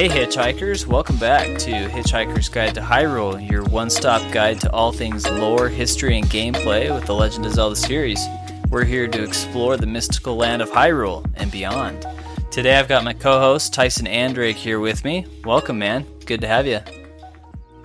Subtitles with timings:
[0.00, 4.92] Hey, hitchhikers, welcome back to Hitchhiker's Guide to Hyrule, your one stop guide to all
[4.92, 8.26] things lore, history, and gameplay with the Legend of Zelda series.
[8.70, 12.06] We're here to explore the mystical land of Hyrule and beyond.
[12.50, 15.26] Today I've got my co host Tyson Andrake here with me.
[15.44, 16.06] Welcome, man.
[16.24, 16.78] Good to have you.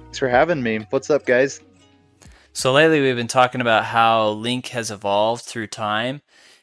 [0.03, 0.87] Thanks for having me.
[0.91, 1.59] What's up, guys?
[2.53, 6.21] So, lately we've been talking about how Link has evolved through time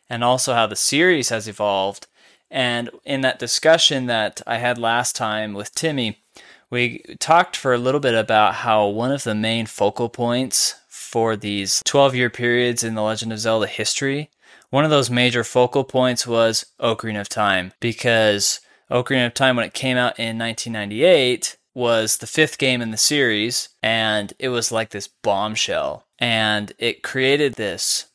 [0.09, 2.07] and also how the series has evolved
[2.53, 6.23] and in that discussion that I had last time with Timmy,
[6.71, 11.35] we talked for a little bit about how one of the main focal points for
[11.35, 14.31] these 12 year periods in the Legend of Zelda history,
[14.71, 19.67] one of those major focal points was Ocarina of Time, because Ocarina of Time, when
[19.67, 24.73] it came out in 1998, was the fifth game in the series, and it was
[24.73, 26.07] like this bombshell.
[26.19, 28.07] And it created this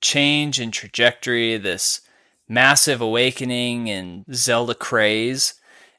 [0.00, 2.00] change in trajectory, this
[2.48, 5.54] massive awakening and Zelda craze.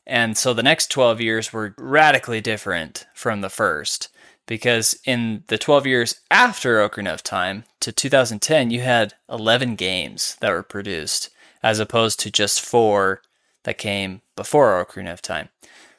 [0.05, 4.09] And so the next 12 years were radically different from the first
[4.47, 10.37] because in the 12 years after Ocarina of Time to 2010, you had 11 games
[10.41, 11.29] that were produced
[11.61, 13.21] as opposed to just four
[13.63, 15.49] that came before Ocarina of Time.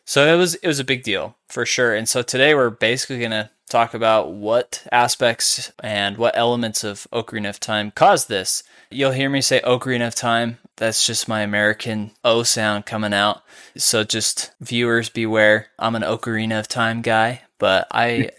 [0.05, 1.95] So it was it was a big deal for sure.
[1.95, 7.07] And so today we're basically going to talk about what aspects and what elements of
[7.13, 8.63] Ocarina of Time caused this.
[8.91, 10.59] You'll hear me say Ocarina of Time.
[10.77, 13.43] That's just my American O sound coming out.
[13.77, 15.69] So just viewers beware.
[15.79, 18.31] I'm an Ocarina of Time guy, but I,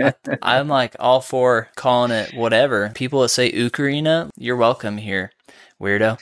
[0.41, 2.91] I am like all for calling it whatever.
[2.93, 5.31] People that say Ocarina, you're welcome here.
[5.79, 6.19] Weirdo.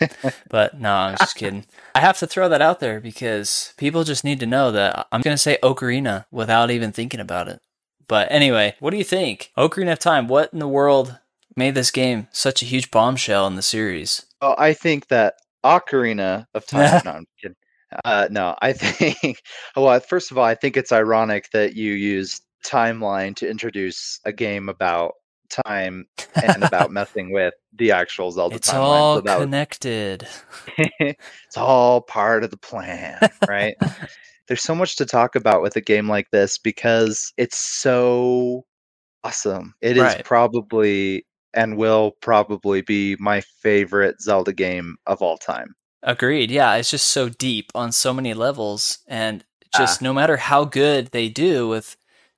[0.50, 1.66] but no, I'm just kidding.
[1.94, 5.22] I have to throw that out there because people just need to know that I'm
[5.22, 7.62] going to say Ocarina without even thinking about it.
[8.10, 9.52] But anyway, what do you think?
[9.56, 11.20] Ocarina of Time, what in the world
[11.56, 14.26] made this game such a huge bombshell in the series?
[14.42, 17.02] Well, I think that Ocarina of Time.
[17.06, 17.56] no, I'm kidding.
[18.04, 19.44] Uh, no, I think.
[19.76, 24.34] Well, first of all, I think it's ironic that you use timeline to introduce a
[24.34, 25.14] game about
[25.50, 26.08] time
[26.44, 29.20] and about messing with the actual Zelda it's timeline.
[29.20, 30.28] It's all so connected.
[30.78, 33.76] it's all part of the plan, right?
[34.50, 38.66] There's so much to talk about with a game like this because it's so
[39.24, 39.76] awesome.
[39.80, 40.26] It is right.
[40.26, 45.76] probably and will probably be my favorite Zelda game of all time.
[46.04, 46.50] Agreed.
[46.52, 49.44] Yeah, it's just so deep on so many levels and
[49.76, 50.06] just ah.
[50.06, 51.96] no matter how good they do with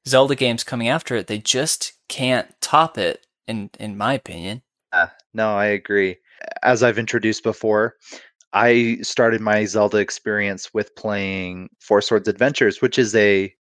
[0.08, 4.64] Zelda games coming after it, they just can't top it in in my opinion.
[4.92, 6.18] Uh, no, I agree.
[6.64, 7.96] As I've introduced before,
[8.54, 13.54] I started my Zelda experience with playing Four Swords Adventures, which is a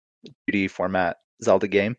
[0.49, 1.95] 2D format Zelda game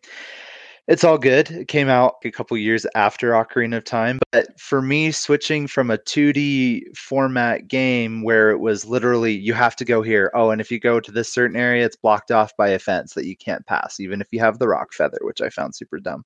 [0.88, 1.50] it's all good.
[1.50, 5.90] It came out a couple years after Ocarina of Time, but for me, switching from
[5.90, 10.32] a 2D format game where it was literally you have to go here.
[10.34, 13.14] Oh, and if you go to this certain area, it's blocked off by a fence
[13.14, 16.00] that you can't pass, even if you have the rock feather, which I found super
[16.00, 16.24] dumb.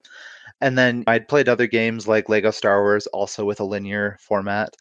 [0.62, 4.74] And then I'd played other games like Lego Star Wars, also with a linear format.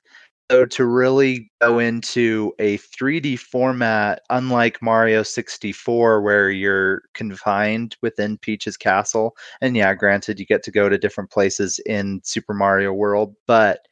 [0.51, 8.37] So to really go into a 3D format, unlike Mario 64, where you're confined within
[8.37, 12.93] Peach's castle, and yeah, granted, you get to go to different places in Super Mario
[12.93, 13.87] World, but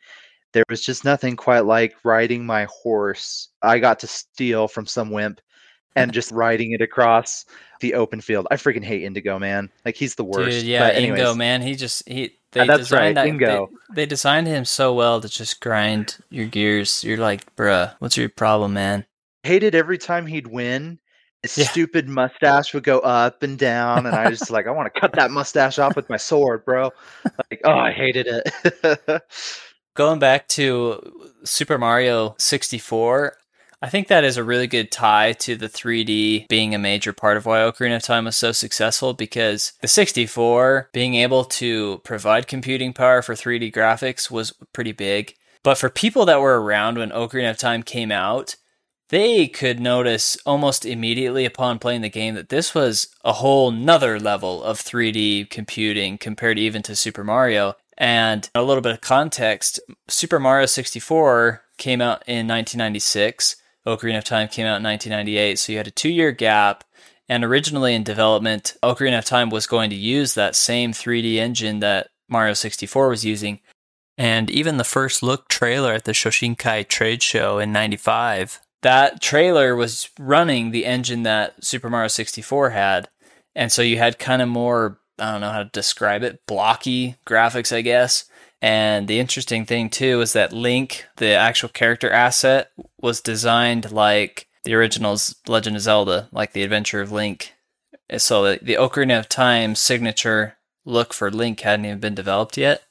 [0.51, 3.49] there was just nothing quite like riding my horse.
[3.63, 5.41] I got to steal from some wimp
[5.95, 7.45] and just riding it across
[7.81, 8.47] the open field.
[8.51, 9.69] I freaking hate Indigo, man.
[9.85, 10.59] Like he's the worst.
[10.59, 11.61] Dude, yeah, Indigo, man.
[11.61, 13.69] He just he they uh, that's right, that, Ingo.
[13.89, 17.03] They, they, designed him so well to just grind your gears.
[17.03, 19.05] You're like, bruh, what's your problem, man?
[19.43, 20.99] Hated every time he'd win.
[21.41, 21.65] His yeah.
[21.65, 25.11] stupid mustache would go up and down, and I just like, I want to cut
[25.13, 26.91] that mustache off with my sword, bro.
[27.51, 29.21] Like, oh, I hated it.
[29.95, 33.35] Going back to Super Mario 64,
[33.83, 37.35] I think that is a really good tie to the 3D being a major part
[37.35, 42.47] of why Ocarina of Time was so successful because the 64 being able to provide
[42.47, 45.35] computing power for 3D graphics was pretty big.
[45.63, 48.55] But for people that were around when Ocarina of Time came out,
[49.09, 54.17] they could notice almost immediately upon playing the game that this was a whole nother
[54.17, 57.75] level of 3D computing compared even to Super Mario.
[57.97, 63.57] And a little bit of context Super Mario 64 came out in 1996.
[63.85, 66.83] Ocarina of Time came out in 1998, so you had a two year gap.
[67.29, 71.79] And originally in development, Ocarina of Time was going to use that same 3D engine
[71.79, 73.59] that Mario 64 was using.
[74.17, 79.75] And even the first look trailer at the Shoshinkai trade show in 95, that trailer
[79.75, 83.09] was running the engine that Super Mario 64 had.
[83.55, 87.15] And so you had kind of more, I don't know how to describe it, blocky
[87.25, 88.25] graphics, I guess.
[88.61, 92.71] And the interesting thing too is that Link, the actual character asset,
[93.01, 97.53] was designed like the original's Legend of Zelda, like the Adventure of Link.
[98.17, 100.55] So the, Ocarina of Time signature
[100.85, 102.83] look for Link hadn't even been developed yet,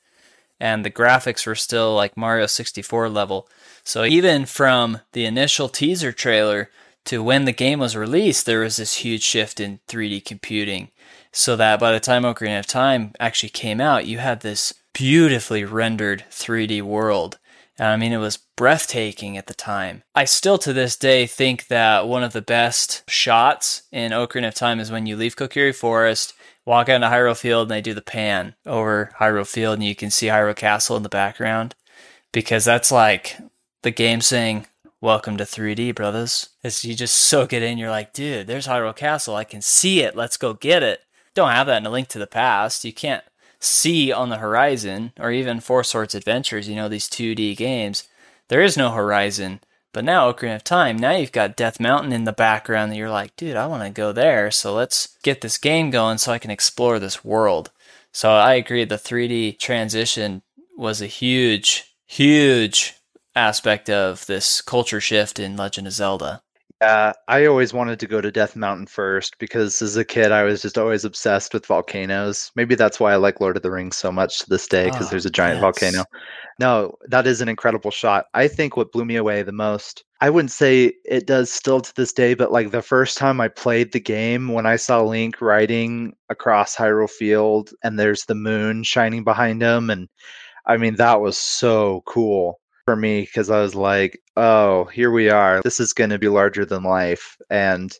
[0.60, 3.48] and the graphics were still like Mario 64 level.
[3.84, 6.70] So even from the initial teaser trailer
[7.06, 10.90] to when the game was released, there was this huge shift in 3D computing.
[11.32, 15.64] So that by the time Ocarina of Time actually came out, you had this beautifully
[15.64, 17.38] rendered 3D world.
[17.78, 20.02] I mean, it was breathtaking at the time.
[20.14, 24.54] I still to this day think that one of the best shots in Ocarina of
[24.54, 26.34] Time is when you leave Kokiri Forest,
[26.66, 29.96] walk out into Hyrule Field, and they do the pan over Hyrule Field, and you
[29.96, 31.74] can see Hyrule Castle in the background.
[32.30, 33.38] Because that's like
[33.82, 34.66] the game saying,
[35.00, 36.50] Welcome to 3D, brothers.
[36.62, 39.34] As you just soak it in, you're like, dude, there's Hyrule Castle.
[39.34, 40.14] I can see it.
[40.14, 41.00] Let's go get it.
[41.34, 42.84] Don't have that in a link to the past.
[42.84, 43.24] You can't
[43.58, 48.08] see on the horizon, or even Four Swords Adventures, you know, these 2D games.
[48.48, 49.60] There is no horizon.
[49.92, 53.10] But now, Ocarina of Time, now you've got Death Mountain in the background that you're
[53.10, 54.50] like, dude, I want to go there.
[54.50, 57.70] So let's get this game going so I can explore this world.
[58.10, 60.42] So I agree, the 3D transition
[60.76, 62.94] was a huge, huge
[63.36, 66.42] aspect of this culture shift in Legend of Zelda.
[66.82, 70.42] Yeah, I always wanted to go to Death Mountain first because as a kid I
[70.42, 72.50] was just always obsessed with volcanoes.
[72.56, 75.02] Maybe that's why I like Lord of the Rings so much to this day because
[75.02, 75.60] oh, ah, there's a giant yes.
[75.60, 76.04] volcano.
[76.58, 78.26] No, that is an incredible shot.
[78.34, 81.94] I think what blew me away the most, I wouldn't say it does still to
[81.94, 85.40] this day, but like the first time I played the game when I saw Link
[85.40, 90.08] riding across Hyrule Field and there's the moon shining behind him and
[90.66, 95.30] I mean that was so cool for me because I was like, oh, here we
[95.30, 95.60] are.
[95.62, 97.92] This is going to be larger than life, and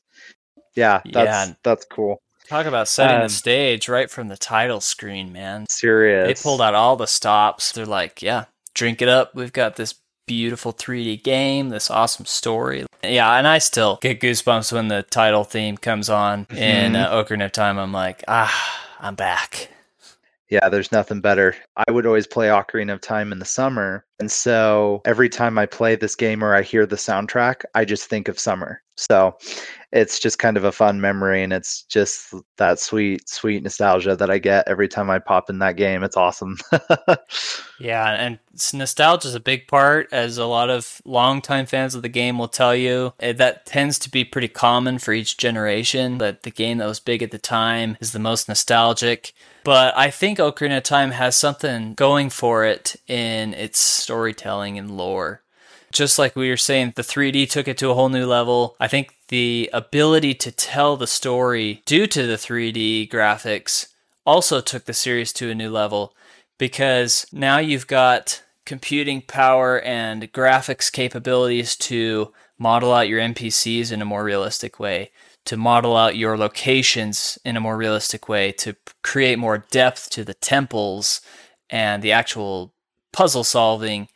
[0.75, 1.55] yeah, that's yeah.
[1.63, 2.23] that's cool.
[2.49, 5.67] Talk about setting um, the stage right from the title screen, man.
[5.71, 6.27] Serious.
[6.27, 7.73] They pulled out all the stops.
[7.73, 9.35] They're like, yeah, drink it up.
[9.35, 9.95] We've got this
[10.27, 12.87] beautiful 3D game, this awesome story.
[13.03, 16.57] Yeah, and I still get goosebumps when the title theme comes on mm-hmm.
[16.57, 17.79] in uh, Ocarina of Time.
[17.79, 19.69] I'm like, ah, I'm back.
[20.49, 21.57] Yeah, there's nothing better.
[21.77, 24.05] I would always play Ocarina of Time in the summer.
[24.23, 28.07] And so every time I play this game or I hear the soundtrack, I just
[28.07, 28.81] think of summer.
[28.97, 29.37] So
[29.93, 34.31] it's just kind of a fun memory and it's just that sweet, sweet nostalgia that
[34.31, 36.03] I get every time I pop in that game.
[36.03, 36.57] It's awesome.
[37.81, 38.39] yeah, and
[38.73, 42.49] nostalgia is a big part, as a lot of longtime fans of the game will
[42.49, 43.13] tell you.
[43.21, 47.01] Eh, that tends to be pretty common for each generation, that the game that was
[47.01, 49.35] big at the time is the most nostalgic.
[49.63, 54.97] But I think Ocarina of Time has something going for it in its storytelling and
[54.97, 55.43] lore.
[55.93, 58.77] Just like we were saying, the 3D took it to a whole new level.
[58.81, 63.87] I think the ability to tell the story due to the 3D graphics
[64.27, 66.15] also took the series to a new level
[66.59, 74.03] because now you've got computing power and graphics capabilities to model out your NPCs in
[74.03, 75.11] a more realistic way
[75.45, 80.25] to model out your locations in a more realistic way, to create more depth to
[80.25, 81.21] the temples
[81.71, 82.73] and the actual
[83.13, 84.09] puzzle solving.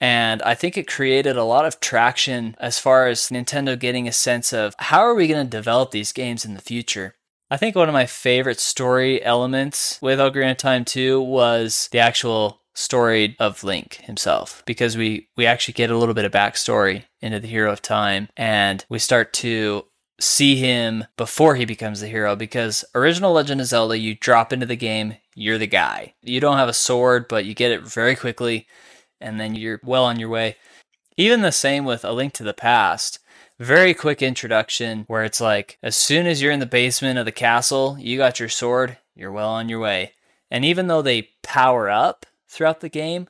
[0.00, 4.12] And I think it created a lot of traction as far as Nintendo getting a
[4.12, 7.14] sense of how are we going to develop these games in the future.
[7.50, 11.98] I think one of my favorite story elements with Ocarina of Time 2 was the
[11.98, 17.04] actual story of Link himself because we we actually get a little bit of backstory
[17.20, 19.84] into the Hero of Time and we start to
[20.20, 24.66] see him before he becomes the hero because original Legend of Zelda, you drop into
[24.66, 26.14] the game, you're the guy.
[26.22, 28.66] You don't have a sword, but you get it very quickly,
[29.20, 30.56] and then you're well on your way.
[31.16, 33.18] Even the same with A Link to the Past.
[33.58, 37.32] Very quick introduction where it's like, as soon as you're in the basement of the
[37.32, 40.12] castle, you got your sword, you're well on your way.
[40.50, 43.26] And even though they power up throughout the game,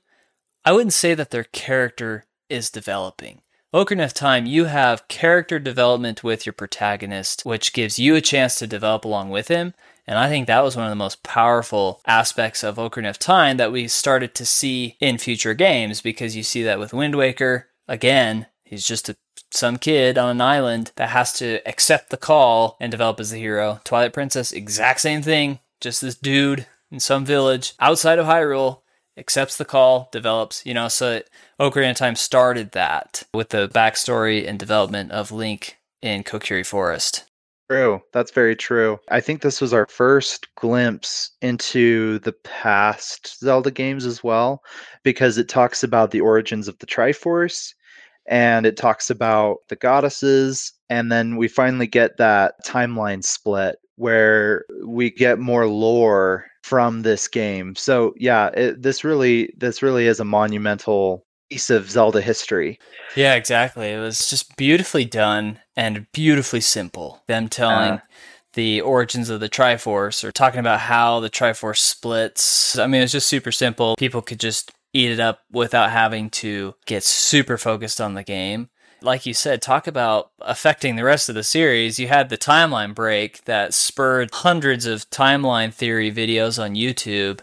[0.64, 3.40] I wouldn't say that their character is developing.
[3.74, 8.58] Ocarina of Time, you have character development with your protagonist, which gives you a chance
[8.58, 9.74] to develop along with him.
[10.06, 13.58] And I think that was one of the most powerful aspects of Ocarina of Time
[13.58, 17.68] that we started to see in future games because you see that with Wind Waker.
[17.86, 19.16] Again, he's just a,
[19.50, 23.38] some kid on an island that has to accept the call and develop as the
[23.38, 23.82] hero.
[23.84, 25.58] Twilight Princess, exact same thing.
[25.78, 28.80] Just this dude in some village outside of Hyrule
[29.18, 31.22] accepts the call, develops, you know, so
[31.60, 37.24] Ocarina of Time started that with the backstory and development of Link in Kokiri Forest.
[37.70, 38.00] True.
[38.14, 38.98] That's very true.
[39.10, 44.62] I think this was our first glimpse into the past Zelda games as well,
[45.02, 47.74] because it talks about the origins of the Triforce
[48.26, 50.72] and it talks about the goddesses.
[50.88, 57.28] And then we finally get that timeline split where we get more lore from this
[57.28, 57.74] game.
[57.76, 62.78] So yeah, it, this really this really is a monumental piece of Zelda history.
[63.16, 63.90] Yeah, exactly.
[63.92, 67.22] It was just beautifully done and beautifully simple.
[67.26, 68.00] Them telling uh,
[68.54, 72.78] the origins of the Triforce or talking about how the Triforce splits.
[72.78, 73.96] I mean, it's just super simple.
[73.96, 78.68] People could just eat it up without having to get super focused on the game.
[79.00, 81.98] Like you said, talk about affecting the rest of the series.
[81.98, 87.40] You had the timeline break that spurred hundreds of timeline theory videos on YouTube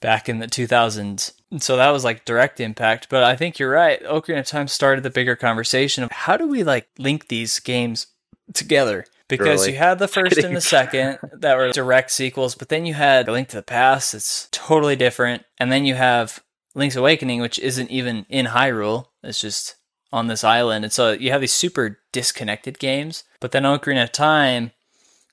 [0.00, 1.32] back in the 2000s.
[1.58, 3.08] So that was like direct impact.
[3.08, 4.02] But I think you're right.
[4.02, 8.08] Ocarina of Time started the bigger conversation of how do we like link these games
[8.52, 9.04] together?
[9.28, 9.72] Because really?
[9.72, 13.28] you had the first and the second that were direct sequels, but then you had
[13.28, 15.44] Link to the Past, it's totally different.
[15.58, 16.42] And then you have
[16.74, 19.06] Link's Awakening, which isn't even in Hyrule.
[19.22, 19.76] It's just
[20.12, 20.84] on this island.
[20.84, 23.24] And so you have these super disconnected games.
[23.40, 24.72] But then Ocarina of Time,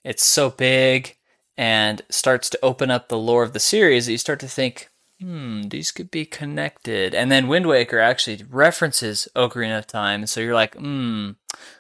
[0.04, 1.18] it's so big
[1.58, 4.90] and starts to open up the lore of the series that you start to think,
[5.20, 7.14] hmm, these could be connected.
[7.14, 10.26] And then Wind Waker actually references Ocarina of Time.
[10.28, 11.32] So you're like, hmm.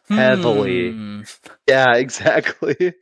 [0.09, 0.91] Heavily.
[0.91, 1.21] Hmm.
[1.67, 2.93] Yeah, exactly.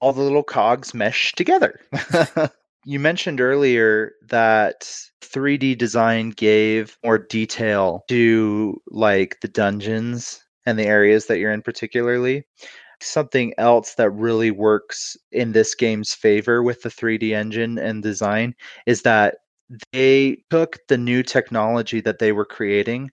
[0.00, 1.80] All the little cogs mesh together.
[2.84, 4.82] you mentioned earlier that
[5.22, 11.62] 3D design gave more detail to like the dungeons and the areas that you're in
[11.62, 12.44] particularly.
[13.00, 18.54] Something else that really works in this game's favor with the 3D engine and design
[18.86, 19.36] is that
[19.92, 23.10] they took the new technology that they were creating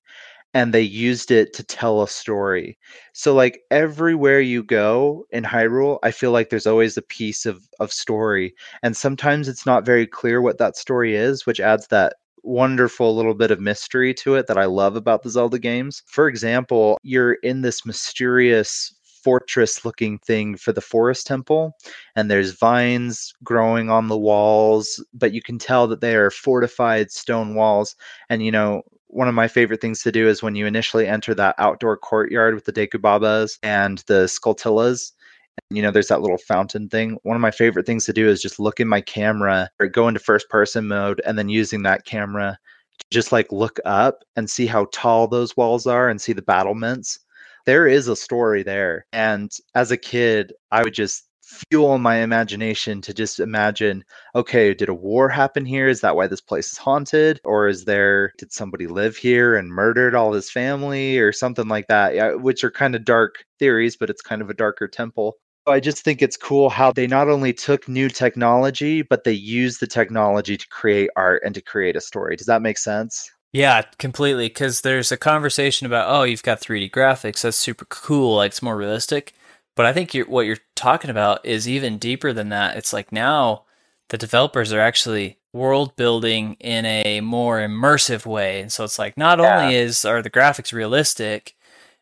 [0.53, 2.77] and they used it to tell a story.
[3.13, 7.67] So like everywhere you go in Hyrule, I feel like there's always a piece of
[7.79, 8.53] of story
[8.83, 13.35] and sometimes it's not very clear what that story is, which adds that wonderful little
[13.35, 16.03] bit of mystery to it that I love about the Zelda games.
[16.07, 18.93] For example, you're in this mysterious
[19.23, 21.77] fortress looking thing for the forest temple
[22.15, 27.11] and there's vines growing on the walls but you can tell that they are fortified
[27.11, 27.95] stone walls
[28.29, 28.81] and you know
[29.13, 32.55] one of my favorite things to do is when you initially enter that outdoor courtyard
[32.55, 35.11] with the Deku Babas and the Skulltulas
[35.69, 38.41] you know there's that little fountain thing one of my favorite things to do is
[38.41, 42.05] just look in my camera or go into first person mode and then using that
[42.05, 42.57] camera
[42.97, 46.41] to just like look up and see how tall those walls are and see the
[46.41, 47.19] battlements
[47.65, 49.05] there is a story there.
[49.13, 54.03] And as a kid, I would just fuel my imagination to just imagine
[54.35, 57.85] okay did a war happen here is that why this place is haunted or is
[57.85, 62.33] there did somebody live here and murdered all his family or something like that yeah,
[62.33, 66.03] which are kind of dark theories but it's kind of a darker temple I just
[66.03, 70.57] think it's cool how they not only took new technology, but they used the technology
[70.57, 72.35] to create art and to create a story.
[72.35, 73.29] Does that make sense?
[73.53, 74.47] Yeah, completely.
[74.47, 77.41] Because there's a conversation about, oh, you've got 3D graphics.
[77.41, 78.37] That's super cool.
[78.37, 79.33] Like it's more realistic.
[79.81, 82.77] But I think you're, what you're talking about is even deeper than that.
[82.77, 83.63] It's like now
[84.09, 88.61] the developers are actually world building in a more immersive way.
[88.61, 89.63] And so it's like not yeah.
[89.63, 91.55] only is are the graphics realistic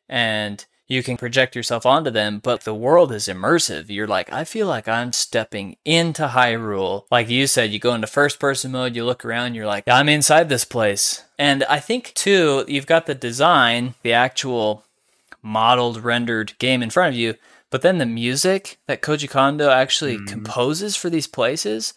[0.09, 3.85] and you can project yourself onto them, but the world is immersive.
[3.87, 7.05] You're like, I feel like I'm stepping into Hyrule.
[7.09, 10.09] Like you said, you go into first person mode, you look around, you're like, I'm
[10.09, 11.23] inside this place.
[11.37, 14.83] And I think too, you've got the design, the actual
[15.41, 17.35] modeled, rendered game in front of you,
[17.69, 20.27] but then the music that Koji Kondo actually mm.
[20.27, 21.93] composes for these places,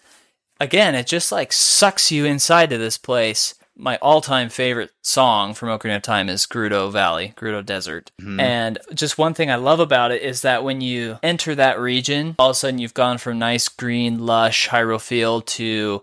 [0.60, 5.68] again, it just like sucks you inside to this place my all-time favorite song from
[5.70, 8.10] Ocarina of Time is Gerudo Valley, Gerudo Desert.
[8.20, 8.40] Mm-hmm.
[8.40, 12.36] And just one thing I love about it is that when you enter that region,
[12.38, 16.02] all of a sudden you've gone from nice green, lush Hyrule field to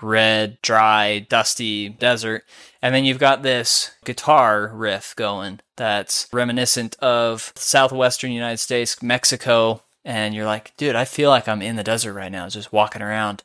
[0.00, 2.44] red, dry, dusty desert.
[2.80, 9.82] And then you've got this guitar riff going that's reminiscent of southwestern United States, Mexico.
[10.04, 13.02] And you're like, dude, I feel like I'm in the desert right now, just walking
[13.02, 13.42] around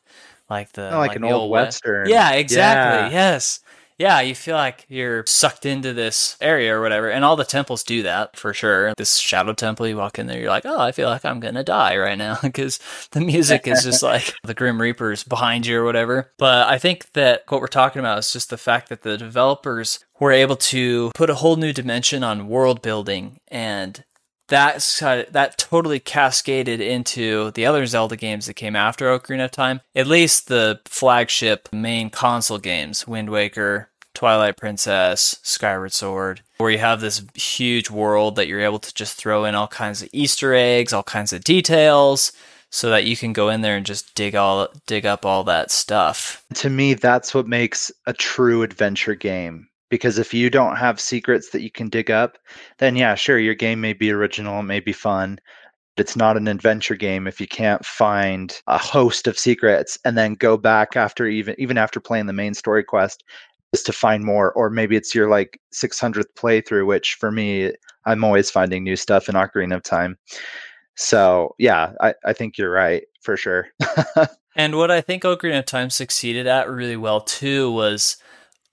[0.50, 2.08] like the oh, like, like, an old, western.
[2.08, 3.10] Yeah, exactly.
[3.10, 3.30] Yeah.
[3.32, 3.60] Yes
[3.98, 7.10] yeah, you feel like you're sucked into this area or whatever.
[7.10, 8.94] And all the temples do that for sure.
[8.96, 11.54] This shadow temple, you walk in there, you're like, oh, I feel like I'm going
[11.54, 12.80] to die right now because
[13.12, 16.32] the music is just like the Grim Reapers behind you or whatever.
[16.38, 20.04] But I think that what we're talking about is just the fact that the developers
[20.18, 24.04] were able to put a whole new dimension on world building and
[24.54, 29.80] that that totally cascaded into the other Zelda games that came after Ocarina of Time.
[29.94, 36.78] At least the flagship main console games, Wind Waker, Twilight Princess, Skyward Sword, where you
[36.78, 40.54] have this huge world that you're able to just throw in all kinds of Easter
[40.54, 42.32] eggs, all kinds of details,
[42.70, 45.72] so that you can go in there and just dig all dig up all that
[45.72, 46.44] stuff.
[46.54, 51.50] To me, that's what makes a true adventure game because if you don't have secrets
[51.50, 52.36] that you can dig up
[52.78, 55.38] then yeah sure your game may be original it may be fun
[55.96, 60.18] but it's not an adventure game if you can't find a host of secrets and
[60.18, 63.22] then go back after even even after playing the main story quest
[63.82, 67.72] to find more, or maybe it's your like 600th playthrough, which for me,
[68.04, 70.16] I'm always finding new stuff in Ocarina of Time.
[70.96, 73.68] So yeah, I, I think you're right for sure.
[74.56, 78.16] and what I think Ocarina of Time succeeded at really well too was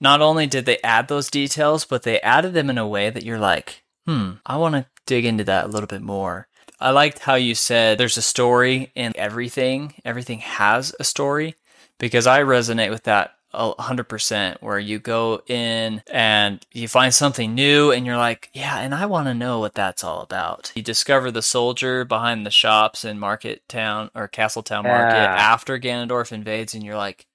[0.01, 3.23] not only did they add those details, but they added them in a way that
[3.23, 6.47] you're like, hmm, I want to dig into that a little bit more.
[6.79, 9.93] I liked how you said there's a story in everything.
[10.03, 11.55] Everything has a story
[11.99, 17.91] because I resonate with that 100% where you go in and you find something new
[17.91, 20.71] and you're like, yeah, and I want to know what that's all about.
[20.73, 25.35] You discover the soldier behind the shops in Market Town or Castletown Market yeah.
[25.35, 27.27] after Ganondorf invades and you're like,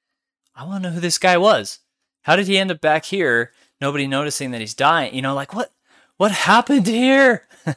[0.57, 1.79] I want to know who this guy was.
[2.27, 3.53] How did he end up back here?
[3.81, 5.15] Nobody noticing that he's dying.
[5.15, 5.71] You know, like what
[6.17, 7.47] what happened here?
[7.65, 7.77] Totally.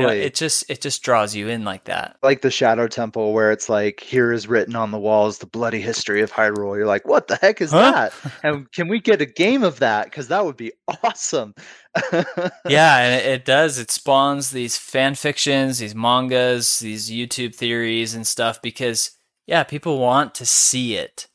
[0.00, 2.16] know, it just it just draws you in like that.
[2.22, 5.80] Like the Shadow Temple where it's like here is written on the walls the bloody
[5.80, 6.76] history of Hyrule.
[6.76, 7.92] You're like, "What the heck is huh?
[7.92, 10.72] that?" And can we get a game of that cuz that would be
[11.04, 11.54] awesome.
[12.66, 13.78] yeah, and it, it does.
[13.78, 19.12] It spawns these fan fictions, these mangas, these YouTube theories and stuff because
[19.46, 21.28] yeah, people want to see it.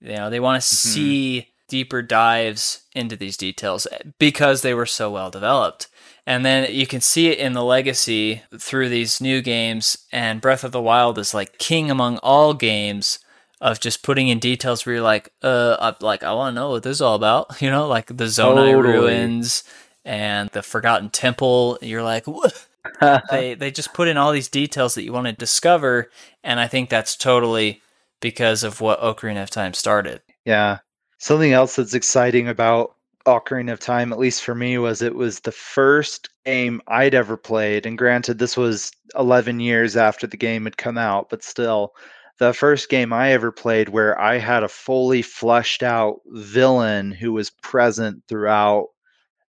[0.00, 0.88] You know, they want to mm-hmm.
[0.94, 3.86] see deeper dives into these details
[4.18, 5.86] because they were so well developed.
[6.26, 9.96] And then you can see it in the legacy through these new games.
[10.12, 13.20] And Breath of the Wild is like king among all games
[13.60, 16.70] of just putting in details where you're like, uh, I, like I want to know
[16.70, 17.56] what this is all about.
[17.62, 18.74] You know, like the Zonai totally.
[18.74, 19.64] ruins
[20.04, 21.78] and the Forgotten Temple.
[21.80, 22.66] You're like, what?
[23.30, 26.10] they they just put in all these details that you want to discover,
[26.42, 27.82] and I think that's totally
[28.20, 30.22] because of what Ocarina of Time started.
[30.44, 30.78] Yeah.
[31.20, 32.96] Something else that's exciting about
[33.26, 37.36] Ocarina of Time, at least for me, was it was the first game I'd ever
[37.36, 37.84] played.
[37.84, 41.92] And granted, this was 11 years after the game had come out, but still,
[42.38, 47.34] the first game I ever played where I had a fully fleshed out villain who
[47.34, 48.88] was present throughout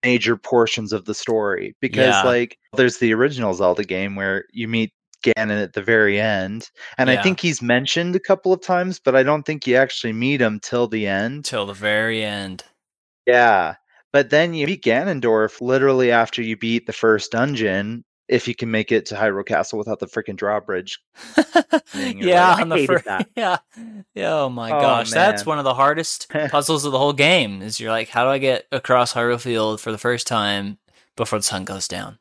[0.03, 1.77] major portions of the story.
[1.81, 2.23] Because, yeah.
[2.23, 6.71] like, there's the original Zelda game where you meet Ganon at the very end.
[6.99, 7.19] And yeah.
[7.19, 10.41] I think he's mentioned a couple of times, but I don't think you actually meet
[10.41, 11.45] him till the end.
[11.45, 12.65] Till the very end.
[13.27, 13.75] Yeah.
[14.13, 18.71] But then you beat Ganondorf literally after you beat the first dungeon, if you can
[18.71, 21.01] make it to Hyrule Castle without the freaking drawbridge.
[21.95, 23.05] yeah, like, on the first,
[23.37, 23.59] yeah,
[24.15, 24.35] yeah.
[24.35, 25.17] Oh my oh, gosh, man.
[25.17, 27.61] that's one of the hardest puzzles of the whole game.
[27.61, 30.79] Is you're like, how do I get across Hyrule Field for the first time
[31.17, 32.20] before the sun goes down?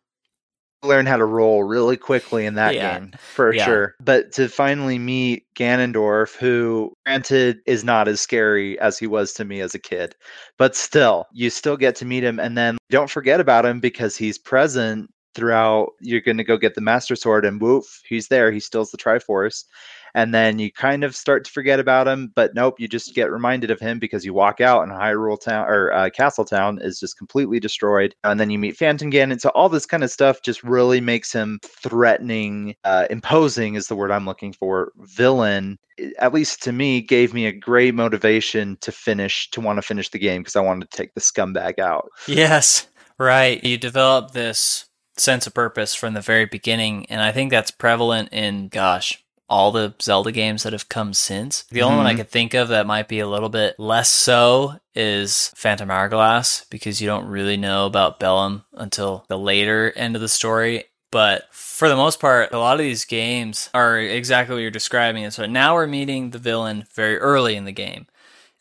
[0.83, 2.99] Learn how to roll really quickly in that yeah.
[2.99, 3.65] game for yeah.
[3.65, 3.95] sure.
[3.99, 9.45] But to finally meet Ganondorf, who granted is not as scary as he was to
[9.45, 10.15] me as a kid,
[10.57, 12.39] but still, you still get to meet him.
[12.39, 15.91] And then don't forget about him because he's present throughout.
[15.99, 18.51] You're going to go get the Master Sword, and woof, he's there.
[18.51, 19.65] He steals the Triforce
[20.13, 22.31] and then you kind of start to forget about him.
[22.35, 25.67] But nope, you just get reminded of him because you walk out and Hyrule Town
[25.67, 29.31] or uh, Castle Town is just completely destroyed, and then you meet Phantom Ganon.
[29.31, 33.87] And so all this kind of stuff just really makes him threatening, uh, imposing is
[33.87, 34.91] the word I'm looking for.
[34.97, 35.77] Villain,
[36.19, 40.09] at least to me, gave me a great motivation to finish to want to finish
[40.09, 42.09] the game because I wanted to take the scumbag out.
[42.27, 43.63] Yes, right.
[43.63, 44.85] You develop this
[45.17, 49.71] sense of purpose from the very beginning, and I think that's prevalent in gosh all
[49.71, 51.63] the Zelda games that have come since.
[51.63, 51.97] The only mm-hmm.
[51.97, 52.17] one I mm-hmm.
[52.19, 57.01] could think of that might be a little bit less so is Phantom Hourglass because
[57.01, 60.85] you don't really know about Bellum until the later end of the story.
[61.11, 65.23] But for the most part, a lot of these games are exactly what you're describing.
[65.23, 68.05] And so now we're meeting the villain very early in the game.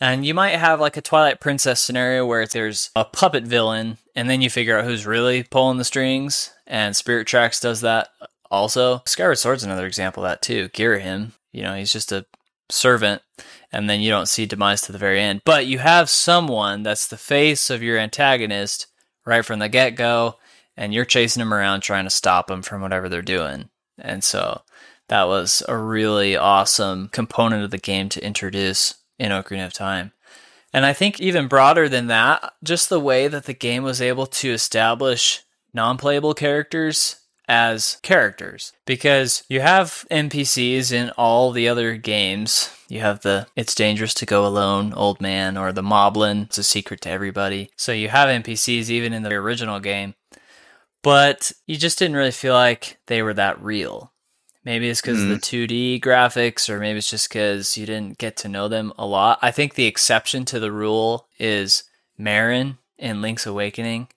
[0.01, 4.31] And you might have like a Twilight Princess scenario where there's a puppet villain, and
[4.31, 6.53] then you figure out who's really pulling the strings.
[6.67, 8.11] And Spirit Tracks does that
[8.51, 9.03] also.
[9.07, 10.69] Skyward Sword's another example of that too.
[10.71, 12.27] Ghirahim, you know, he's just a
[12.71, 13.23] servant,
[13.73, 15.43] and then you don't see demise to the very end.
[15.45, 18.87] But you have someone that's the face of your antagonist
[19.27, 20.37] right from the get go,
[20.77, 23.69] and you're chasing him around trying to stop him from whatever they're doing.
[23.99, 24.63] And so
[25.09, 30.13] that was a really awesome component of the game to introduce in Ocarina of Time.
[30.73, 34.27] And I think even broader than that, just the way that the game was able
[34.27, 37.17] to establish non playable characters
[37.49, 42.71] as characters because you have NPCs in all the other games.
[42.89, 46.45] You have the It's Dangerous to Go Alone old man or the Moblin.
[46.45, 47.71] It's a secret to everybody.
[47.77, 50.15] So you have NPCs even in the original game,
[51.03, 54.13] but you just didn't really feel like they were that real.
[54.65, 55.33] Maybe it's because mm.
[55.33, 56.09] of the 2D mm-hmm.
[56.09, 59.39] graphics, or maybe it's just because you didn't get to know them a lot.
[59.41, 61.85] I think the exception to the rule is
[62.19, 64.09] Marin in Link's Awakening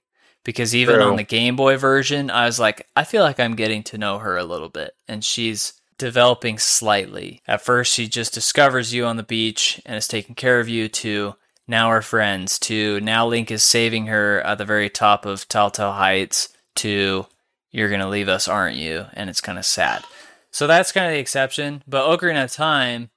[0.44, 1.04] because even True.
[1.04, 4.20] on the Game Boy version, I was like, I feel like I'm getting to know
[4.20, 7.42] her a little bit, and she's developing slightly.
[7.48, 10.88] At first, she just discovers you on the beach and is taking care of you
[10.90, 11.36] to
[11.68, 15.70] now we're friends to now Link is saving her at the very top of Tal
[15.72, 17.28] Tal Heights to
[17.72, 19.06] you're going to leave us, aren't you?
[19.14, 20.04] And it's kind of sad.
[20.52, 21.84] So that's kind of the exception.
[21.88, 23.10] But Ocarina of Time,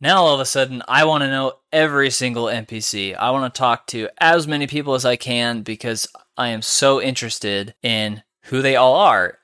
[0.00, 3.16] now all of a sudden, I want to know every single NPC.
[3.16, 6.06] I want to talk to as many people as I can because
[6.36, 9.38] I am so interested in who they all are.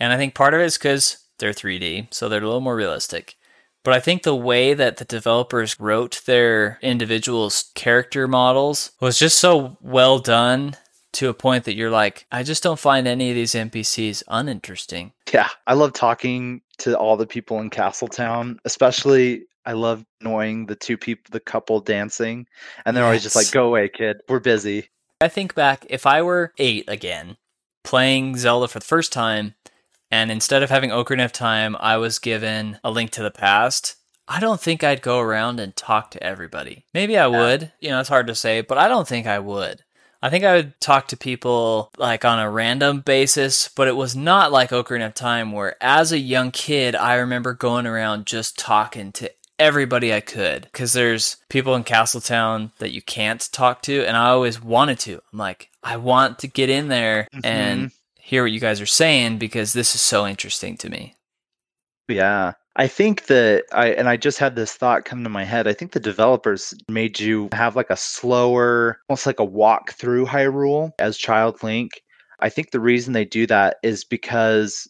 [0.00, 2.76] And I think part of it is because they're 3D, so they're a little more
[2.76, 3.36] realistic.
[3.84, 9.38] But I think the way that the developers wrote their individuals' character models was just
[9.38, 10.76] so well done
[11.12, 15.12] to a point that you're like, I just don't find any of these NPCs uninteresting.
[15.32, 20.74] Yeah, I love talking to all the people in Castletown, especially I love annoying the
[20.74, 22.46] two people, the couple dancing,
[22.86, 24.16] and they're always just like, "Go away, kid.
[24.26, 24.88] We're busy."
[25.20, 27.36] I think back if I were eight again,
[27.84, 29.56] playing Zelda for the first time,
[30.10, 33.96] and instead of having Ocarina of Time, I was given A Link to the Past.
[34.26, 36.86] I don't think I'd go around and talk to everybody.
[36.94, 37.72] Maybe I would.
[37.78, 39.82] You know, it's hard to say, but I don't think I would.
[40.22, 44.16] I think I would talk to people like on a random basis, but it was
[44.16, 48.58] not like Ocarina of Time where as a young kid, I remember going around just
[48.58, 54.04] talking to everybody I could because there's people in Castletown that you can't talk to,
[54.04, 55.20] and I always wanted to.
[55.32, 57.44] I'm like, I want to get in there mm-hmm.
[57.44, 61.14] and hear what you guys are saying because this is so interesting to me.
[62.08, 62.52] Yeah.
[62.76, 65.66] I think that I and I just had this thought come to my head.
[65.66, 70.26] I think the developers made you have like a slower, almost like a walk through
[70.26, 72.02] Hyrule as Child Link.
[72.38, 74.86] I think the reason they do that is because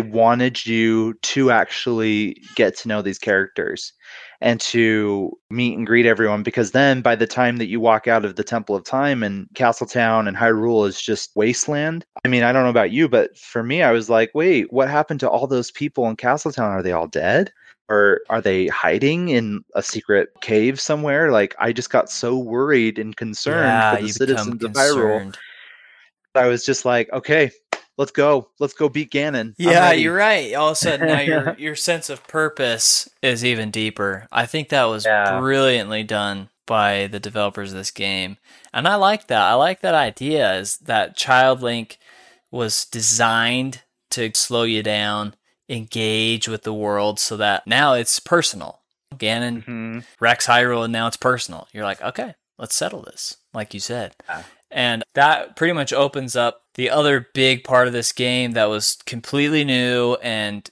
[0.00, 3.92] wanted you to actually get to know these characters
[4.40, 8.24] and to meet and greet everyone because then by the time that you walk out
[8.24, 12.06] of the Temple of Time and Castletown and Hyrule is just wasteland.
[12.24, 14.88] I mean, I don't know about you, but for me, I was like, wait, what
[14.88, 16.72] happened to all those people in Castletown?
[16.72, 17.52] Are they all dead?
[17.88, 21.30] Or are they hiding in a secret cave somewhere?
[21.30, 25.34] Like, I just got so worried and concerned yeah, for the citizens of Hyrule.
[26.34, 27.50] I was just like, okay,
[27.98, 29.54] let's go, let's go beat Ganon.
[29.58, 30.54] Yeah, you're right.
[30.54, 34.26] All of a sudden, now your your sense of purpose is even deeper.
[34.32, 35.38] I think that was yeah.
[35.38, 38.38] brilliantly done by the developers of this game,
[38.72, 39.42] and I like that.
[39.42, 40.54] I like that idea.
[40.54, 41.98] Is that Child Link
[42.50, 45.34] was designed to slow you down,
[45.68, 48.80] engage with the world, so that now it's personal.
[49.14, 49.98] Ganon, mm-hmm.
[50.20, 51.68] wrecks Hyrule, and now it's personal.
[51.72, 54.14] You're like, okay, let's settle this, like you said.
[54.28, 54.42] Yeah.
[54.72, 58.96] And that pretty much opens up the other big part of this game that was
[59.04, 60.68] completely new and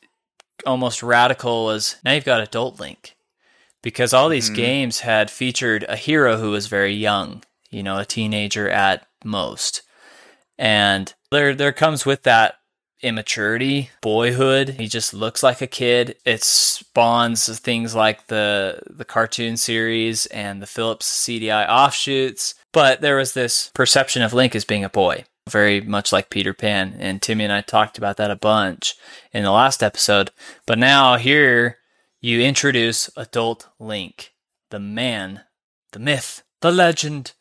[0.67, 3.17] almost radical was now you've got Adult Link.
[3.83, 4.57] Because all these mm-hmm.
[4.57, 9.83] games had featured a hero who was very young, you know, a teenager at most.
[10.59, 12.57] And there there comes with that
[13.03, 14.71] immaturity, boyhood.
[14.71, 16.17] He just looks like a kid.
[16.27, 22.55] It spawns things like the the cartoon series and the Philips CDI offshoots.
[22.73, 26.55] But there was this perception of Link as being a boy, very much like Peter
[26.55, 26.97] Pan.
[26.99, 28.95] And Timmy and I talked about that a bunch
[29.33, 30.31] in the last episode.
[30.67, 31.79] But now here
[32.21, 34.33] you introduce adult Link,
[34.71, 35.43] the man,
[35.93, 37.33] the myth, the legend.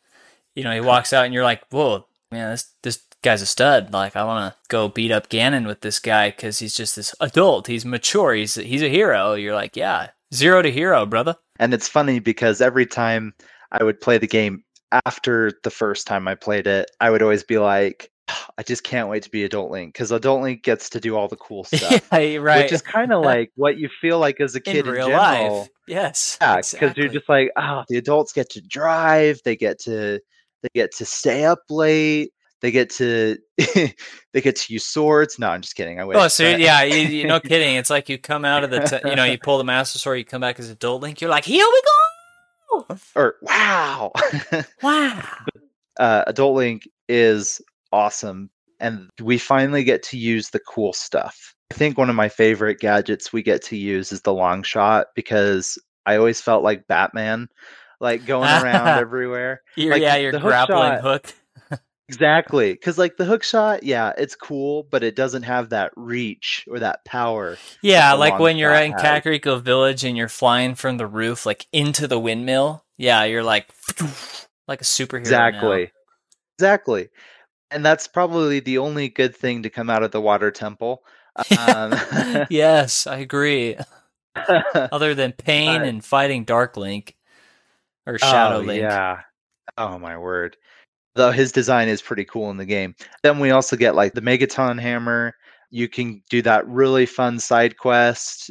[0.54, 3.92] You know, he walks out and you're like, whoa, man, this, this guy's a stud.
[3.92, 7.14] Like, I want to go beat up Ganon with this guy because he's just this
[7.20, 7.68] adult.
[7.68, 8.34] He's mature.
[8.34, 9.34] He's, he's a hero.
[9.34, 11.36] You're like, yeah, zero to hero, brother.
[11.60, 13.34] And it's funny because every time
[13.70, 14.64] I would play the game,
[15.06, 18.84] after the first time I played it, I would always be like, ah, I just
[18.84, 21.64] can't wait to be Adult Link because Adult Link gets to do all the cool
[21.72, 22.08] stuff.
[22.12, 22.64] yeah, right.
[22.64, 25.06] Which is kind of like what you feel like as a kid in, in real
[25.08, 25.58] general.
[25.58, 25.68] life.
[25.86, 26.38] Yes.
[26.40, 27.02] Yeah, because exactly.
[27.02, 30.20] you're just like, oh, the adults get to drive, they get to
[30.62, 35.38] they get to stay up late, they get to they get to use swords.
[35.38, 35.98] No, I'm just kidding.
[35.98, 36.16] I oh, wish.
[36.18, 37.76] Oh, so yeah, you, you, no kidding.
[37.76, 40.18] It's like you come out of the t- you know you pull the Master Sword,
[40.18, 41.20] you come back as Adult Link.
[41.20, 42.19] You're like, here we go
[43.14, 44.12] or wow.
[44.82, 45.28] wow.
[45.98, 47.60] Uh, Adult Link is
[47.92, 48.50] awesome.
[48.78, 51.54] And we finally get to use the cool stuff.
[51.70, 55.08] I think one of my favorite gadgets we get to use is the long shot
[55.14, 57.48] because I always felt like Batman,
[58.00, 59.62] like going around everywhere.
[59.76, 61.34] You're, like, yeah, your grappling hook.
[61.68, 61.80] hook.
[62.10, 62.72] Exactly.
[62.72, 66.80] Because, like, the hook shot, yeah, it's cool, but it doesn't have that reach or
[66.80, 67.56] that power.
[67.82, 72.08] Yeah, like when you're in Kakariko Village and you're flying from the roof, like, into
[72.08, 72.84] the windmill.
[72.96, 73.68] Yeah, you're like,
[74.66, 75.20] like a superhero.
[75.20, 75.82] Exactly.
[75.84, 75.90] Now.
[76.58, 77.08] Exactly.
[77.70, 81.04] And that's probably the only good thing to come out of the water temple.
[81.56, 81.94] Um,
[82.50, 83.76] yes, I agree.
[84.74, 87.14] Other than pain uh, and fighting Dark Link
[88.04, 88.82] or Shadow oh, Link.
[88.82, 89.20] Yeah.
[89.78, 90.56] Oh, my word
[91.20, 92.94] though his design is pretty cool in the game.
[93.22, 95.34] Then we also get like the Megaton hammer.
[95.70, 98.50] You can do that really fun side quest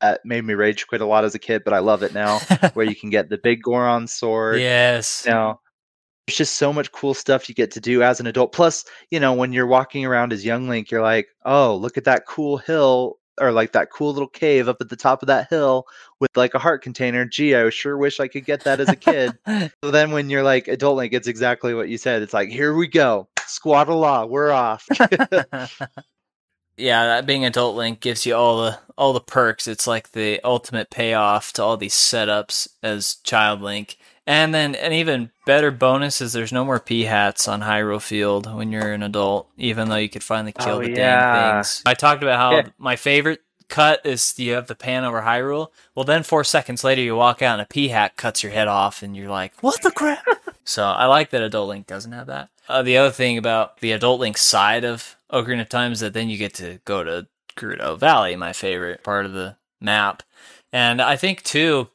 [0.00, 2.38] that made me rage quit a lot as a kid, but I love it now.
[2.74, 4.60] where you can get the big Goron sword.
[4.60, 5.26] Yes.
[5.26, 5.60] Now,
[6.26, 8.52] there's just so much cool stuff you get to do as an adult.
[8.52, 12.04] Plus, you know, when you're walking around as young Link, you're like, oh, look at
[12.04, 15.48] that cool hill or like that cool little cave up at the top of that
[15.50, 15.86] hill
[16.20, 17.24] with like a heart container.
[17.24, 19.36] Gee, I sure wish I could get that as a kid.
[19.82, 22.22] so then when you're like adult Link, it's exactly what you said.
[22.22, 23.28] It's like, here we go.
[23.46, 24.86] Squad of law, we're off.
[26.76, 29.68] yeah, that being adult Link gives you all the all the perks.
[29.68, 33.96] It's like the ultimate payoff to all these setups as child Link.
[34.26, 38.72] And then an even better bonus is there's no more Peahats on Hyrule Field when
[38.72, 41.32] you're an adult, even though you could finally kill Oh, the yeah.
[41.32, 41.82] dang things.
[41.84, 42.68] I talked about how Yeah.
[42.78, 45.68] my favorite cut is you have the pan over Hyrule.
[45.94, 49.02] Well, then four seconds later you walk out and a Peahat cuts your head off,
[49.02, 50.24] and you're like, what the crap?
[50.64, 52.48] so I like that Adult Link doesn't have that.
[52.66, 56.14] Uh, the other thing about the Adult Link side of Ocarina of Time is that
[56.14, 60.22] then you get to go to Gerudo Valley, my favorite part of the map.
[60.72, 61.88] And I think too,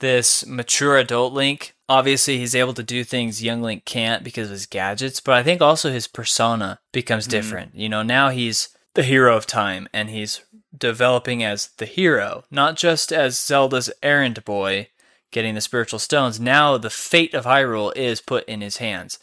[0.00, 4.52] this mature adult Link, obviously he's able to do things young Link can't because of
[4.52, 7.30] his gadgets, but I think also his persona becomes Mhm.
[7.30, 7.74] different.
[7.74, 10.40] You know, now he's the hero of time and he's
[10.76, 14.88] developing as the hero, not just as Zelda's errand boy
[15.30, 16.40] getting the spiritual stones.
[16.40, 19.18] Now the fate of Hyrule is put in his hands.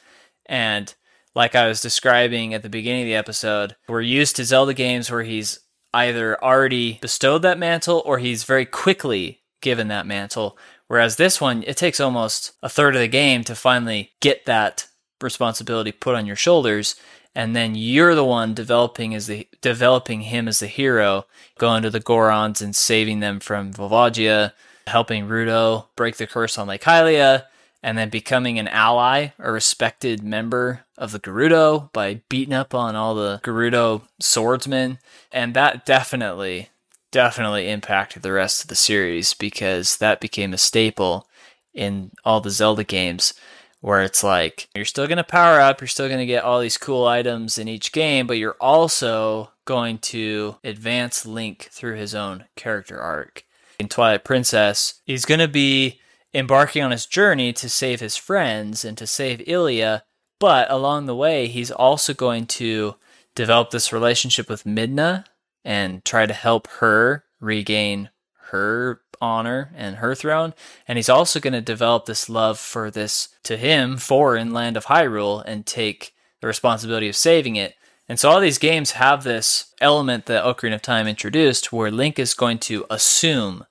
[0.45, 0.93] And
[1.33, 5.09] like I was describing at the beginning of the episode, we're used to Zelda games
[5.09, 5.59] where he's
[5.93, 10.55] either already bestowed that mantle or he's very quickly given that mantle.
[10.85, 14.87] Whereas this one, it takes almost a third of the game to finally get that
[15.19, 16.95] responsibility put on your shoulders.
[17.33, 21.25] And then you're the one developing as the developing him as the hero,
[21.57, 24.51] going to the Gorons and saving them from Volvagia,
[24.85, 27.45] helping Ruto break the curse on Lake Hylia,
[27.81, 32.95] and then becoming an ally, a respected member of the Gerudo by beating up on
[32.95, 34.99] all the Gerudo swordsmen.
[35.31, 36.69] And that definitely,
[37.15, 41.25] definitely impacted the rest of the series because that became a staple
[41.73, 43.33] in all the Zelda games
[43.79, 46.59] where it's like you're still going to power up, you're still going to get all
[46.59, 52.13] these cool items in each game, but you're also going to advance Link through his
[52.13, 53.45] own character arc.
[53.79, 56.01] In Twilight Princess, he's going to be
[56.33, 60.03] embarking on his journey to save his friends and to save Ilia,
[60.37, 62.95] but along the way, he's also going to
[63.35, 65.23] develop this relationship with Midna
[65.65, 68.09] and try to help her regain
[68.51, 70.53] her honor and her throne.
[70.87, 74.85] And he's also going to develop this love for this, to him, foreign land of
[74.85, 77.75] Hyrule and take the responsibility of saving it.
[78.07, 82.19] And so all these games have this element that Ocarina of Time introduced where Link
[82.19, 83.65] is going to assume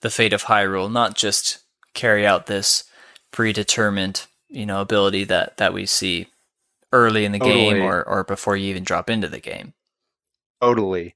[0.00, 1.58] the fate of Hyrule, not just
[1.92, 2.84] carry out this
[3.30, 6.28] predetermined, you know, ability that, that we see
[6.92, 9.74] early in the game or, or before you even drop into the game.
[10.62, 11.14] Totally.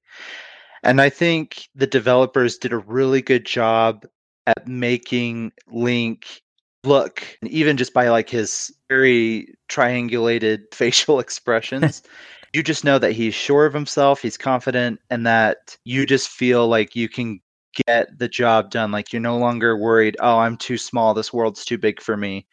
[0.83, 4.05] And I think the developers did a really good job
[4.47, 6.43] at making Link
[6.85, 12.03] look, even just by like his very triangulated facial expressions,
[12.53, 16.69] you just know that he's sure of himself, he's confident, and that you just feel
[16.69, 17.41] like you can
[17.87, 18.91] get the job done.
[18.93, 22.47] Like you're no longer worried, oh, I'm too small, this world's too big for me,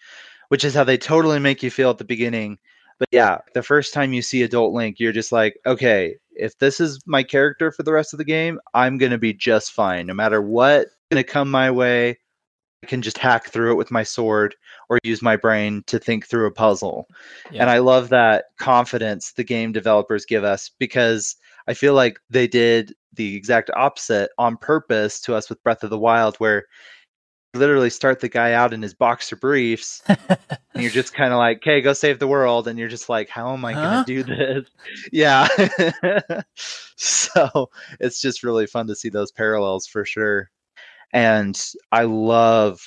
[0.50, 2.58] which is how they totally make you feel at the beginning.
[3.00, 6.80] But yeah, the first time you see Adult Link, you're just like, okay, if this
[6.80, 10.08] is my character for the rest of the game, I'm going to be just fine.
[10.08, 12.18] No matter what's going to come my way,
[12.84, 14.56] I can just hack through it with my sword
[14.90, 17.08] or use my brain to think through a puzzle.
[17.52, 17.62] Yeah.
[17.62, 21.36] And I love that confidence the game developers give us because
[21.68, 25.90] I feel like they did the exact opposite on purpose to us with Breath of
[25.90, 26.66] the Wild, where
[27.56, 30.18] literally start the guy out in his boxer briefs and
[30.76, 32.68] you're just kind of like, okay, go save the world.
[32.68, 34.04] And you're just like, how am I Huh?
[34.04, 34.70] going to do this?
[35.12, 35.48] Yeah.
[36.96, 40.50] so it's just really fun to see those parallels for sure.
[41.14, 41.60] And
[41.92, 42.80] I love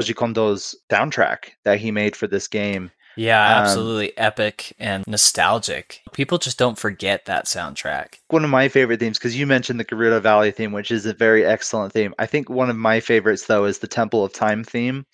[0.00, 2.90] Koji Kondo's soundtrack that he made for this game.
[3.16, 6.02] Yeah, Um, absolutely epic and nostalgic.
[6.12, 8.18] People just don't forget that soundtrack.
[8.28, 11.14] One of my favorite themes, because you mentioned the Gerudo Valley theme, which is a
[11.14, 12.14] very excellent theme.
[12.18, 15.06] I think one of my favorites, though, is the Temple of Time theme,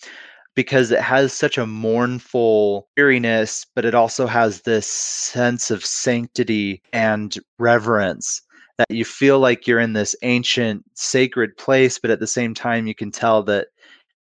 [0.57, 6.83] because it has such a mournful eeriness, but it also has this sense of sanctity
[6.93, 8.43] and reverence
[8.79, 12.87] that you feel like you're in this ancient, sacred place, but at the same time,
[12.87, 13.69] you can tell that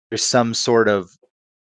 [0.09, 1.11] there's some sort of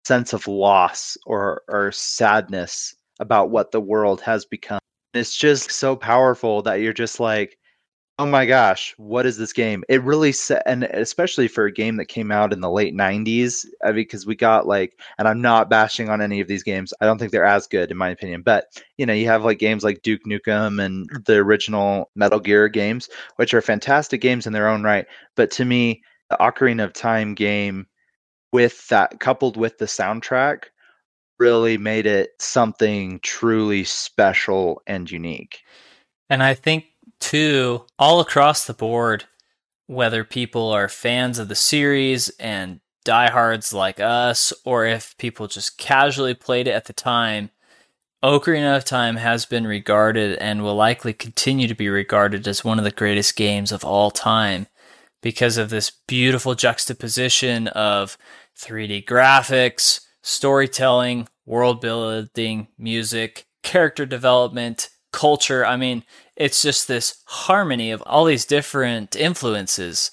[0.05, 4.81] sense of loss or, or sadness about what the world has become.
[5.15, 7.57] It's just so powerful that you're just like,
[8.19, 9.83] oh my gosh, what is this game?
[9.89, 13.67] It really set, and especially for a game that came out in the late 90s,
[13.85, 16.95] uh, because we got like, and I'm not bashing on any of these games.
[17.01, 18.67] I don't think they're as good in my opinion, but
[18.99, 23.09] you know, you have like games like Duke Nukem and the original Metal Gear games,
[23.37, 25.07] which are fantastic games in their own right.
[25.35, 27.87] But to me, the Ocarina of Time game
[28.55, 30.67] with that coupled with the soundtrack
[31.41, 35.63] really made it something truly special and unique.
[36.31, 36.85] And I think
[37.19, 39.25] too, all across the board,
[39.89, 45.77] whether people are fans of the series and diehards like us, or if people just
[45.77, 47.51] casually played it at the time,
[48.23, 52.79] Ocarina of Time has been regarded and will likely continue to be regarded as one
[52.79, 54.69] of the greatest games of all time
[55.25, 58.19] because of this beautiful juxtaposition of
[58.59, 65.65] 3D graphics, storytelling, world building, music, character development, culture.
[65.65, 66.05] I mean,
[66.37, 70.11] it's just this harmony of all these different influences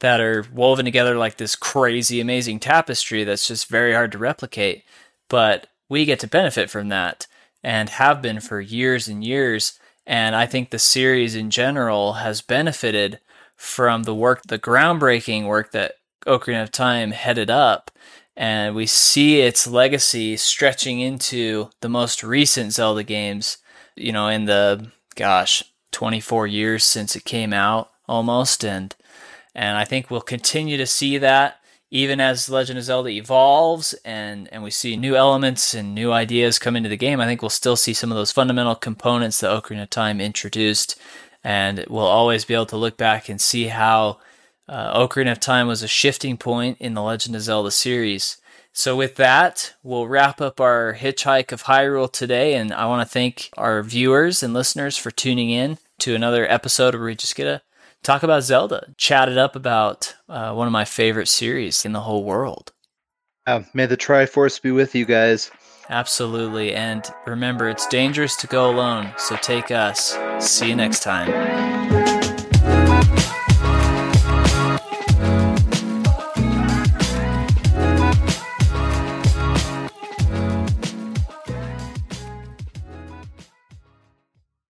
[0.00, 4.84] that are woven together like this crazy, amazing tapestry that's just very hard to replicate.
[5.28, 7.26] But we get to benefit from that
[7.62, 9.78] and have been for years and years.
[10.04, 13.20] And I think the series in general has benefited
[13.54, 15.94] from the work, the groundbreaking work that
[16.26, 17.90] Ocarina of Time headed up.
[18.36, 23.58] And we see its legacy stretching into the most recent Zelda games,
[23.94, 28.94] you know, in the gosh, 24 years since it came out almost and
[29.54, 31.58] and I think we'll continue to see that
[31.90, 36.58] even as Legend of Zelda evolves and and we see new elements and new ideas
[36.58, 37.20] come into the game.
[37.20, 40.98] I think we'll still see some of those fundamental components that Ocarina of Time introduced
[41.44, 44.18] and we'll always be able to look back and see how
[44.72, 48.38] uh, Ocarina of Time was a shifting point in the Legend of Zelda series
[48.74, 52.54] so, with that, we'll wrap up our Hitchhike of Hyrule today.
[52.54, 56.94] And I want to thank our viewers and listeners for tuning in to another episode
[56.94, 57.62] where we just get to
[58.02, 62.00] talk about Zelda, chat it up about uh, one of my favorite series in the
[62.00, 62.72] whole world.
[63.46, 65.50] Uh, may the Triforce be with you guys.
[65.90, 66.74] Absolutely.
[66.74, 69.12] And remember, it's dangerous to go alone.
[69.18, 70.16] So take us.
[70.38, 71.71] See you next time.